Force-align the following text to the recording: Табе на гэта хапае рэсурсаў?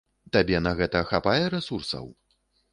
Табе 0.37 0.61
на 0.67 0.71
гэта 0.79 1.03
хапае 1.11 1.41
рэсурсаў? 1.57 2.13